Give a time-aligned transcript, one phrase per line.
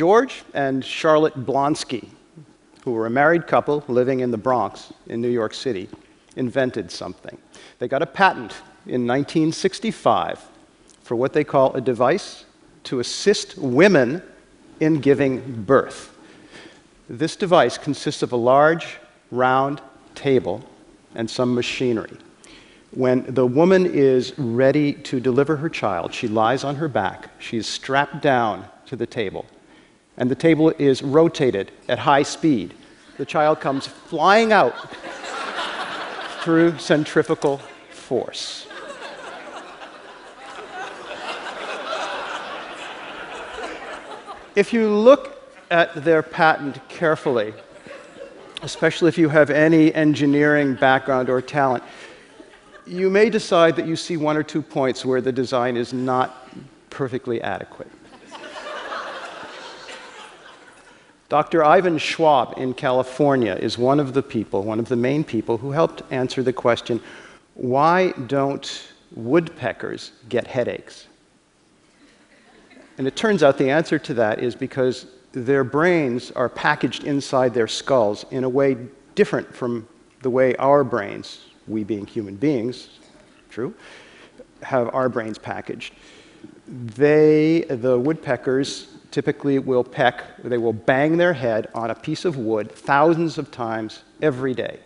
[0.00, 2.08] George and Charlotte Blonsky,
[2.84, 5.90] who were a married couple living in the Bronx in New York City,
[6.36, 7.36] invented something.
[7.78, 8.52] They got a patent
[8.86, 10.42] in 1965
[11.02, 12.46] for what they call a device
[12.84, 14.22] to assist women
[14.80, 16.16] in giving birth.
[17.10, 18.96] This device consists of a large,
[19.30, 19.82] round
[20.14, 20.64] table
[21.14, 22.16] and some machinery.
[22.92, 27.58] When the woman is ready to deliver her child, she lies on her back, she
[27.58, 29.44] is strapped down to the table,
[30.20, 32.74] and the table is rotated at high speed.
[33.16, 34.74] The child comes flying out
[36.42, 37.58] through centrifugal
[37.90, 38.68] force.
[44.54, 47.54] If you look at their patent carefully,
[48.62, 51.82] especially if you have any engineering background or talent,
[52.86, 56.48] you may decide that you see one or two points where the design is not
[56.90, 57.90] perfectly adequate.
[61.30, 61.64] Dr.
[61.64, 65.70] Ivan Schwab in California is one of the people, one of the main people, who
[65.70, 67.00] helped answer the question
[67.54, 71.06] why don't woodpeckers get headaches?
[72.98, 77.54] And it turns out the answer to that is because their brains are packaged inside
[77.54, 78.76] their skulls in a way
[79.14, 79.86] different from
[80.22, 82.88] the way our brains, we being human beings,
[83.50, 83.72] true,
[84.62, 85.94] have our brains packaged.
[86.66, 92.36] They, the woodpeckers, typically will peck, they will bang their head on a piece of
[92.36, 94.78] wood thousands of times every day.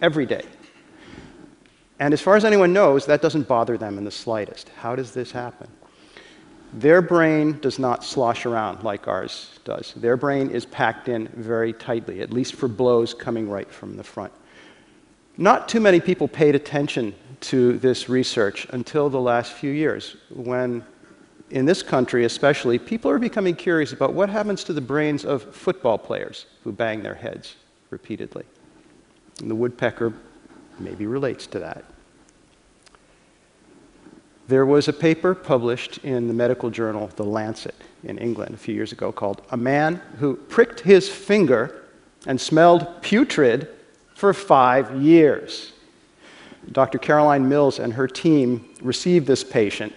[0.00, 0.44] Every day.
[1.98, 4.68] And as far as anyone knows, that doesn't bother them in the slightest.
[4.80, 5.68] How does this happen?
[6.72, 9.94] Their brain does not slosh around like ours does.
[9.96, 14.04] Their brain is packed in very tightly, at least for blows coming right from the
[14.04, 14.32] front.
[15.38, 20.84] Not too many people paid attention to this research until the last few years, when,
[21.50, 25.54] in this country especially, people are becoming curious about what happens to the brains of
[25.54, 27.56] football players who bang their heads
[27.90, 28.44] repeatedly.
[29.40, 30.12] And the woodpecker
[30.78, 31.84] maybe relates to that.
[34.48, 37.74] There was a paper published in the medical journal The Lancet
[38.04, 41.82] in England a few years ago called A Man Who Pricked His Finger
[42.26, 43.68] and Smelled Putrid
[44.14, 45.72] for Five Years.
[46.70, 46.98] Dr.
[46.98, 49.92] Caroline Mills and her team received this patient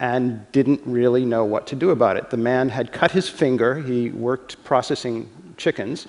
[0.00, 2.30] and didn't really know what to do about it.
[2.30, 6.06] The man had cut his finger, he worked processing chickens,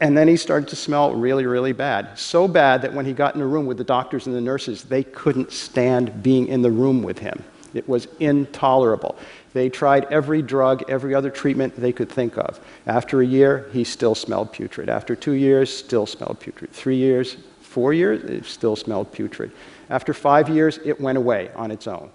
[0.00, 2.18] and then he started to smell really, really bad.
[2.18, 4.84] So bad that when he got in a room with the doctors and the nurses,
[4.84, 7.42] they couldn't stand being in the room with him.
[7.72, 9.16] It was intolerable.
[9.52, 12.60] They tried every drug, every other treatment they could think of.
[12.86, 14.88] After a year, he still smelled putrid.
[14.88, 16.72] After two years, still smelled putrid.
[16.72, 19.52] Three years, four years, it still smelled putrid.
[19.90, 22.10] After five years, it went away on its own.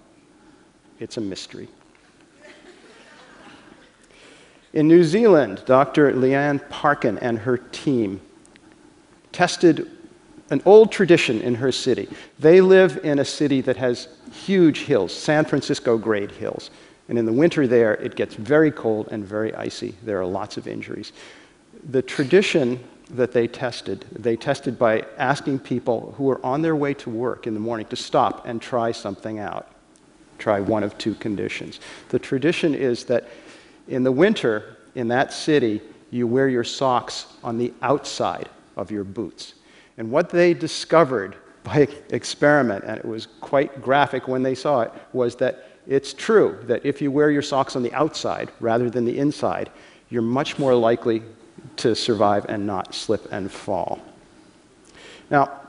[1.00, 1.68] It's a mystery.
[4.74, 6.12] In New Zealand, Dr.
[6.12, 8.20] Lianne Parkin and her team
[9.32, 9.90] tested
[10.50, 12.08] an old tradition in her city.
[12.38, 16.70] They live in a city that has huge hills, San Francisco grade hills.
[17.08, 19.94] And in the winter there, it gets very cold and very icy.
[20.04, 21.12] There are lots of injuries.
[21.88, 26.94] The tradition that they tested, they tested by asking people who were on their way
[26.94, 29.66] to work in the morning to stop and try something out.
[30.40, 31.78] Try one of two conditions.
[32.08, 33.28] The tradition is that
[33.86, 35.80] in the winter, in that city,
[36.10, 39.54] you wear your socks on the outside of your boots.
[39.98, 44.92] And what they discovered by experiment, and it was quite graphic when they saw it,
[45.12, 49.04] was that it's true that if you wear your socks on the outside rather than
[49.04, 49.70] the inside,
[50.08, 51.22] you're much more likely
[51.76, 54.00] to survive and not slip and fall.
[55.30, 55.60] Now,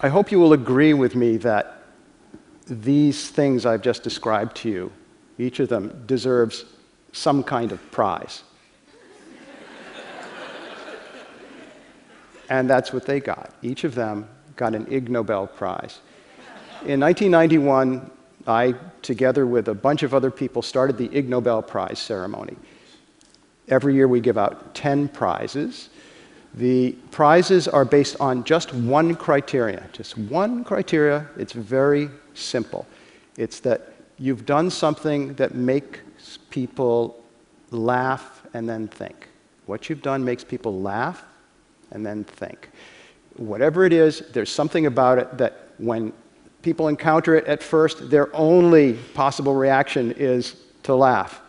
[0.00, 1.73] I hope you will agree with me that
[2.66, 4.92] these things I've just described to you
[5.38, 6.64] each of them deserves
[7.12, 8.42] some kind of prize.
[12.48, 13.52] and that's what they got.
[13.62, 16.00] Each of them got an Ig Nobel Prize.
[16.84, 18.10] In 1991,
[18.46, 22.56] I, together with a bunch of other people, started the Ig Nobel Prize ceremony.
[23.68, 25.88] Every year we give out 10 prizes.
[26.54, 31.26] The prizes are based on just one criteria, just one criteria.
[31.36, 32.86] It's very simple.
[33.36, 37.22] It's that you've done something that makes people
[37.70, 39.28] laugh and then think.
[39.66, 41.24] What you've done makes people laugh
[41.90, 42.70] and then think.
[43.36, 46.12] Whatever it is, there's something about it that when
[46.62, 51.40] people encounter it at first, their only possible reaction is to laugh.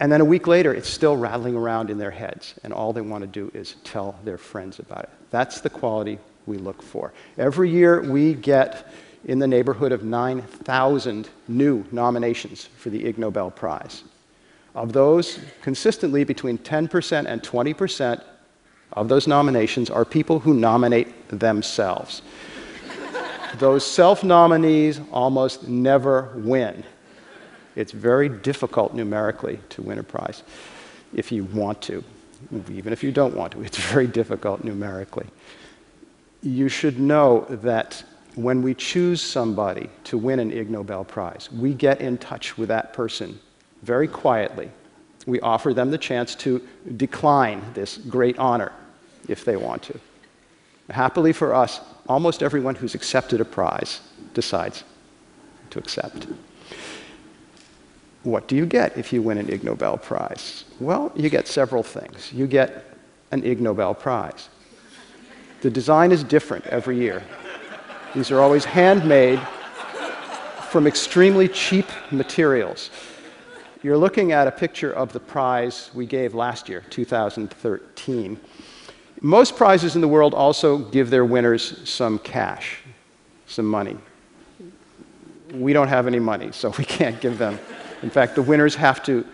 [0.00, 3.00] And then a week later, it's still rattling around in their heads, and all they
[3.00, 5.10] want to do is tell their friends about it.
[5.30, 7.14] That's the quality we look for.
[7.38, 8.92] Every year, we get
[9.24, 14.04] in the neighborhood of 9,000 new nominations for the Ig Nobel Prize.
[14.74, 18.22] Of those, consistently between 10% and 20%
[18.92, 22.22] of those nominations are people who nominate themselves.
[23.58, 26.84] those self nominees almost never win.
[27.74, 30.42] It's very difficult numerically to win a prize
[31.14, 32.02] if you want to.
[32.70, 35.26] Even if you don't want to, it's very difficult numerically.
[36.42, 38.04] You should know that
[38.36, 42.68] when we choose somebody to win an Ig Nobel Prize, we get in touch with
[42.68, 43.38] that person
[43.82, 44.70] very quietly.
[45.26, 46.62] We offer them the chance to
[46.96, 48.72] decline this great honor
[49.26, 49.98] if they want to.
[50.90, 54.00] Happily for us, almost everyone who's accepted a prize
[54.34, 54.84] decides
[55.70, 56.26] to accept.
[58.22, 60.64] What do you get if you win an Ig Nobel Prize?
[60.78, 62.32] Well, you get several things.
[62.32, 62.84] You get
[63.30, 64.48] an Ig Nobel Prize.
[65.62, 67.22] The design is different every year.
[68.16, 69.38] These are always handmade
[70.70, 72.90] from extremely cheap materials.
[73.84, 78.40] You're looking at a picture of the prize we gave last year, 2013.
[79.20, 82.78] Most prizes in the world also give their winners some cash,
[83.46, 83.96] some money.
[85.52, 87.60] We don't have any money, so we can't give them
[88.02, 89.26] in fact, the winners have to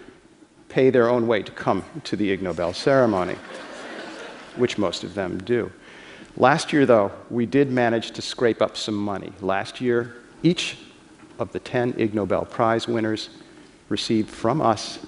[0.69, 3.37] pay their own way to come to the Ig Nobel ceremony,
[4.56, 5.70] which most of them do.
[6.37, 9.33] Last year, though, we did manage to scrape up some money.
[9.41, 10.79] Last year, each
[11.39, 13.31] of the 10 Ig Nobel Prize winners
[13.89, 14.99] received from us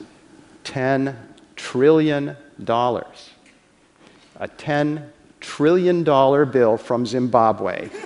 [0.65, 1.17] $10
[1.57, 2.37] trillion.
[2.61, 5.09] A $10
[5.41, 7.91] trillion bill from Zimbabwe.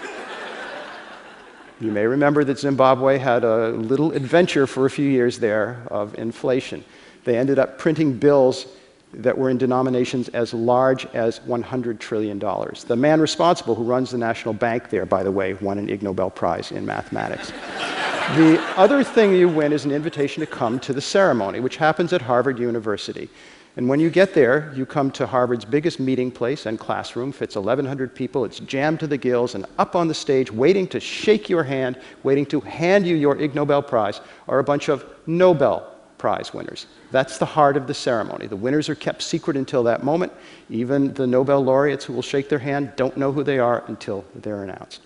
[1.81, 6.19] You may remember that Zimbabwe had a little adventure for a few years there of
[6.19, 6.85] inflation.
[7.23, 8.67] They ended up printing bills
[9.13, 12.39] that were in denominations as large as $100 trillion.
[12.39, 16.03] The man responsible, who runs the national bank there, by the way, won an Ig
[16.03, 17.51] Nobel Prize in mathematics.
[18.37, 22.13] the other thing you win is an invitation to come to the ceremony, which happens
[22.13, 23.31] at Harvard University.
[23.77, 27.55] And when you get there, you come to Harvard's biggest meeting place and classroom, fits
[27.55, 31.49] 1,100 people, it's jammed to the gills, and up on the stage, waiting to shake
[31.49, 35.95] your hand, waiting to hand you your Ig Nobel Prize, are a bunch of Nobel
[36.19, 36.87] Prize winners.
[37.11, 38.47] That's the heart of the ceremony.
[38.47, 40.33] The winners are kept secret until that moment.
[40.69, 44.25] Even the Nobel laureates who will shake their hand don't know who they are until
[44.35, 45.03] they're announced.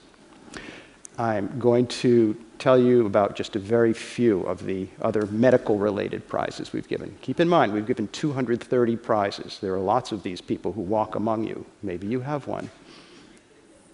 [1.18, 6.26] I'm going to tell you about just a very few of the other medical related
[6.26, 7.14] prizes we've given.
[7.20, 9.58] Keep in mind, we've given 230 prizes.
[9.60, 11.66] There are lots of these people who walk among you.
[11.82, 12.70] Maybe you have one.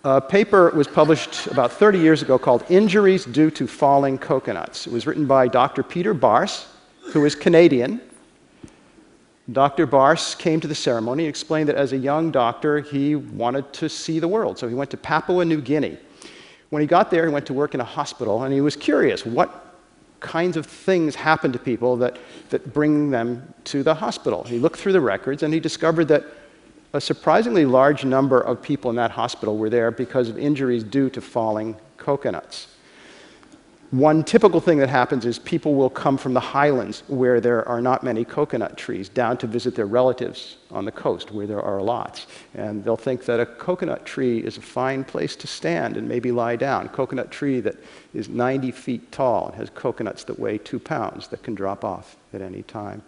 [0.04, 4.86] A paper was published about 30 years ago called Injuries Due to Falling Coconuts.
[4.86, 5.82] It was written by Dr.
[5.82, 6.66] Peter Barss,
[7.12, 8.00] who is Canadian.
[9.50, 9.86] Dr.
[9.86, 13.88] Barss came to the ceremony and explained that as a young doctor, he wanted to
[13.88, 14.58] see the world.
[14.58, 15.98] So he went to Papua New Guinea
[16.70, 19.24] when he got there, he went to work in a hospital and he was curious
[19.24, 19.76] what
[20.20, 22.18] kinds of things happen to people that,
[22.50, 24.42] that bring them to the hospital.
[24.42, 26.24] He looked through the records and he discovered that
[26.92, 31.08] a surprisingly large number of people in that hospital were there because of injuries due
[31.10, 32.68] to falling coconuts.
[33.90, 37.80] One typical thing that happens is people will come from the highlands where there are
[37.80, 41.80] not many coconut trees down to visit their relatives on the coast where there are
[41.80, 42.26] lots.
[42.52, 46.30] And they'll think that a coconut tree is a fine place to stand and maybe
[46.30, 46.90] lie down.
[46.90, 47.76] Coconut tree that
[48.12, 52.16] is 90 feet tall and has coconuts that weigh two pounds that can drop off
[52.34, 53.00] at any time.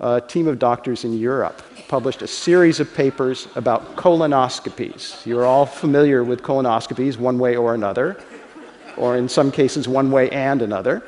[0.00, 5.26] A team of doctors in Europe published a series of papers about colonoscopies.
[5.26, 8.18] You're all familiar with colonoscopies one way or another,
[8.96, 11.02] or in some cases, one way and another.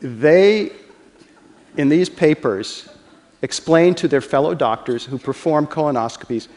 [0.00, 0.72] They,
[1.78, 2.86] in these papers,
[3.40, 6.48] explain to their fellow doctors who perform colonoscopies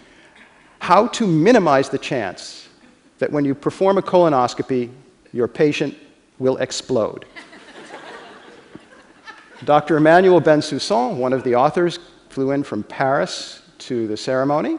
[0.80, 2.68] how to minimize the chance
[3.20, 4.90] that when you perform a colonoscopy,
[5.32, 5.96] your patient
[6.38, 7.26] will explode.
[9.66, 9.98] Dr.
[9.98, 11.98] Emmanuel Bensoussan, one of the authors,
[12.30, 14.78] flew in from Paris to the ceremony,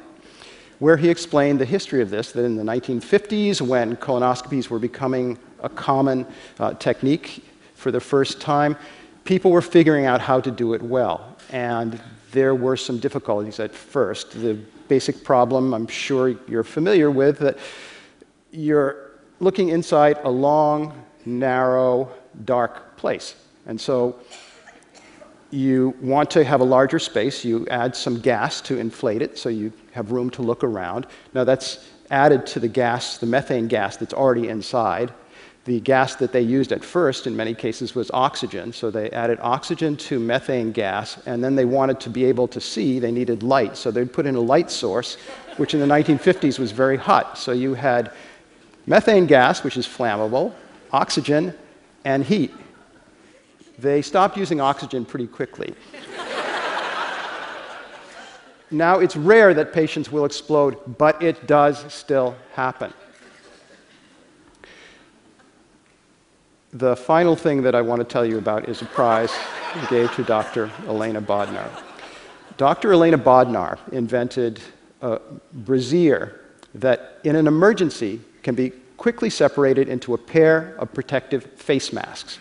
[0.78, 5.38] where he explained the history of this that in the 1950s, when colonoscopies were becoming
[5.60, 6.24] a common
[6.60, 8.76] uh, technique for the first time,
[9.24, 11.36] people were figuring out how to do it well.
[11.50, 12.00] And
[12.30, 14.40] there were some difficulties at first.
[14.40, 14.54] The
[14.86, 17.58] basic problem, I'm sure you're familiar with, that
[18.52, 22.08] you're looking inside a long, narrow,
[22.44, 23.34] dark place.
[23.66, 24.20] And so
[25.56, 29.48] you want to have a larger space, you add some gas to inflate it so
[29.48, 31.06] you have room to look around.
[31.32, 35.12] Now, that's added to the gas, the methane gas that's already inside.
[35.64, 38.72] The gas that they used at first, in many cases, was oxygen.
[38.72, 42.60] So they added oxygen to methane gas, and then they wanted to be able to
[42.60, 43.76] see, they needed light.
[43.76, 45.16] So they'd put in a light source,
[45.56, 47.38] which in the 1950s was very hot.
[47.38, 48.12] So you had
[48.86, 50.52] methane gas, which is flammable,
[50.92, 51.54] oxygen,
[52.04, 52.52] and heat.
[53.78, 55.74] They stopped using oxygen pretty quickly.
[58.70, 62.92] now, it's rare that patients will explode, but it does still happen.
[66.72, 69.32] The final thing that I want to tell you about is a prize
[69.74, 70.70] we gave to Dr.
[70.86, 71.70] Elena Bodnar.
[72.56, 72.92] Dr.
[72.92, 74.60] Elena Bodnar invented
[75.02, 75.20] a
[75.52, 76.40] brassiere
[76.74, 82.38] that, in an emergency, can be quickly separated into a pair of protective face masks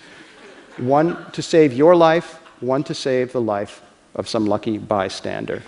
[0.78, 3.82] one to save your life, one to save the life
[4.16, 5.62] of some lucky bystander.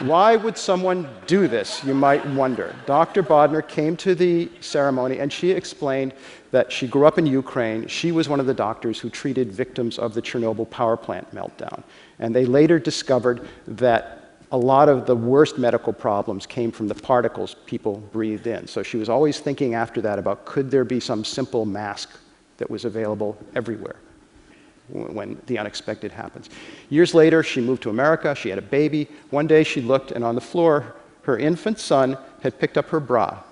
[0.00, 2.74] Why would someone do this, you might wonder?
[2.84, 3.22] Dr.
[3.22, 6.14] Bodnar came to the ceremony and she explained
[6.50, 7.86] that she grew up in Ukraine.
[7.86, 11.84] She was one of the doctors who treated victims of the Chernobyl power plant meltdown.
[12.18, 16.94] And they later discovered that a lot of the worst medical problems came from the
[16.94, 18.66] particles people breathed in.
[18.66, 22.10] So she was always thinking after that about could there be some simple mask
[22.58, 23.96] that was available everywhere
[24.88, 26.50] when the unexpected happens.
[26.90, 28.34] Years later, she moved to America.
[28.34, 29.08] She had a baby.
[29.30, 33.00] One day she looked, and on the floor, her infant son had picked up her
[33.00, 33.42] bra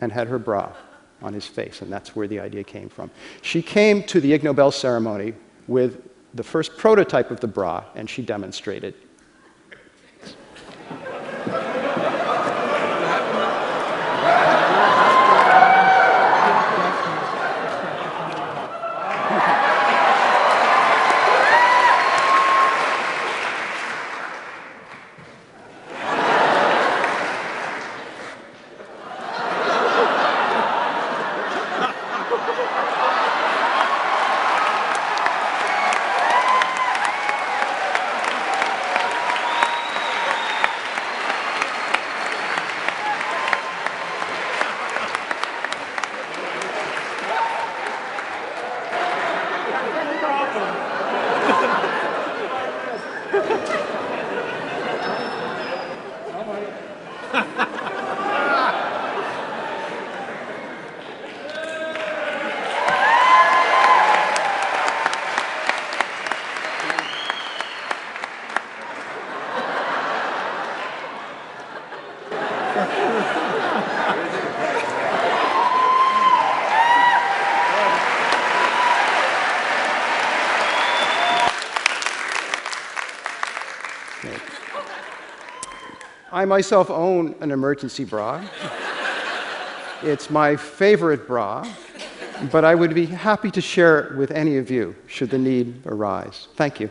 [0.00, 0.72] and had her bra
[1.20, 3.10] on his face, and that's where the idea came from.
[3.42, 5.34] She came to the Ig Nobel ceremony
[5.66, 8.94] with the first prototype of the bra, and she demonstrated.
[86.32, 88.44] I myself own an emergency bra.
[90.02, 91.66] it's my favorite bra,
[92.52, 95.82] but I would be happy to share it with any of you should the need
[95.86, 96.48] arise.
[96.56, 96.90] Thank you.